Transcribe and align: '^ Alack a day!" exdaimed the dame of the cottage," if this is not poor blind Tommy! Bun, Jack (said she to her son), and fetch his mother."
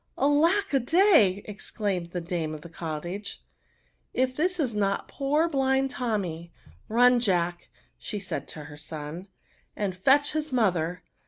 '^ 0.01 0.03
Alack 0.23 0.73
a 0.73 0.79
day!" 0.79 1.43
exdaimed 1.47 2.09
the 2.09 2.21
dame 2.21 2.55
of 2.55 2.61
the 2.61 2.69
cottage," 2.69 3.43
if 4.23 4.35
this 4.35 4.59
is 4.59 4.73
not 4.73 5.07
poor 5.07 5.47
blind 5.47 5.91
Tommy! 5.91 6.51
Bun, 6.89 7.19
Jack 7.19 7.69
(said 7.99 8.49
she 8.49 8.53
to 8.53 8.63
her 8.63 8.77
son), 8.77 9.27
and 9.75 9.95
fetch 9.95 10.31
his 10.33 10.51
mother." 10.51 11.03